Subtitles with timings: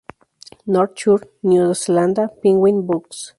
[0.65, 3.29] North Shore, New Zealand: Penguin Books.